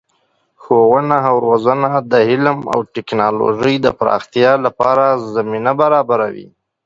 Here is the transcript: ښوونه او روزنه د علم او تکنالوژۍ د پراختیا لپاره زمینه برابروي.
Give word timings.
ښوونه 0.61 1.17
او 1.29 1.35
روزنه 1.45 1.89
د 2.11 2.13
علم 2.29 2.57
او 2.73 2.79
تکنالوژۍ 2.95 3.75
د 3.85 3.87
پراختیا 3.99 4.51
لپاره 4.65 5.05
زمینه 5.35 5.71
برابروي. 5.81 6.47